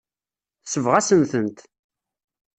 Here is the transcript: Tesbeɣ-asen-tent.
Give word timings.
Tesbeɣ-asen-tent. 0.63 1.59